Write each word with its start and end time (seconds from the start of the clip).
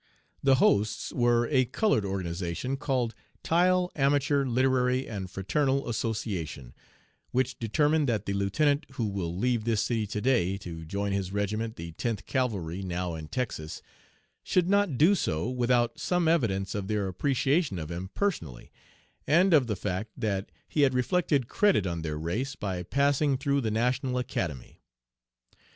The 0.41 0.55
hosts 0.55 1.13
were 1.13 1.47
a 1.51 1.65
colored 1.65 2.05
organization 2.05 2.75
called 2.75 3.13
tile 3.43 3.91
Amateur 3.95 4.43
Literary 4.45 5.07
and 5.07 5.29
Fraternal 5.29 5.87
Association, 5.87 6.73
which 7.29 7.59
determined 7.59 8.09
that 8.09 8.25
the 8.25 8.33
lieutenant 8.33 8.87
who 8.93 9.05
will 9.05 9.37
leave 9.37 9.63
this 9.63 9.83
city 9.83 10.07
to 10.07 10.19
day 10.19 10.57
to 10.57 10.85
join 10.85 11.11
his 11.11 11.31
regiment, 11.31 11.75
the 11.75 11.91
Tenth 11.91 12.25
Cavalry, 12.25 12.81
now 12.81 13.13
in 13.13 13.27
Texas, 13.27 13.83
should 14.41 14.67
not 14.67 14.97
do 14.97 15.13
so 15.13 15.47
without 15.47 15.99
some 15.99 16.27
evidence 16.27 16.73
of 16.73 16.87
their 16.87 17.07
appreciation 17.07 17.77
of 17.77 17.91
him 17.91 18.09
personally, 18.15 18.71
and 19.27 19.53
of 19.53 19.67
the 19.67 19.75
fact 19.75 20.13
that 20.17 20.51
he 20.67 20.81
had 20.81 20.95
reflected 20.95 21.47
credit 21.47 21.85
on 21.85 22.01
their 22.01 22.17
race 22.17 22.55
by 22.55 22.81
passing 22.81 23.37
through 23.37 23.61
the 23.61 23.69
National 23.69 24.17
Academy. 24.17 24.81